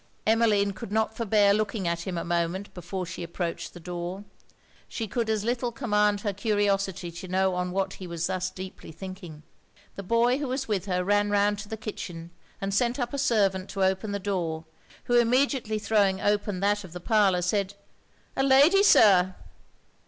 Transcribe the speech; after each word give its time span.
Emmeline 0.25 0.71
could 0.73 0.91
not 0.91 1.15
forbear 1.15 1.53
looking 1.53 1.87
at 1.87 2.07
him 2.07 2.17
a 2.17 2.23
moment 2.25 2.73
before 2.73 3.05
she 3.05 3.21
approached 3.21 3.71
the 3.75 3.79
door. 3.79 4.23
She 4.87 5.07
could 5.07 5.29
as 5.29 5.43
little 5.43 5.71
command 5.71 6.21
her 6.21 6.33
curiosity 6.33 7.11
to 7.11 7.27
know 7.27 7.53
on 7.53 7.69
what 7.71 7.93
he 7.93 8.07
was 8.07 8.25
thus 8.25 8.49
deeply 8.49 8.91
thinking. 8.91 9.43
The 9.95 10.01
boy 10.01 10.39
who 10.39 10.47
was 10.47 10.67
with 10.67 10.87
her 10.87 11.03
ran 11.03 11.29
round 11.29 11.59
to 11.59 11.69
the 11.69 11.77
kitchen, 11.77 12.31
and 12.59 12.73
sent 12.73 12.97
up 12.97 13.13
a 13.13 13.19
servant 13.19 13.69
to 13.69 13.83
open 13.85 14.11
the 14.11 14.17
door; 14.17 14.65
who 15.03 15.13
immediately 15.19 15.77
throwing 15.77 16.19
open 16.19 16.61
that 16.61 16.83
of 16.83 16.93
the 16.93 16.99
parlour, 16.99 17.43
said 17.43 17.75
'A 18.35 18.41
lady, 18.41 18.81
Sir!' 18.81 19.35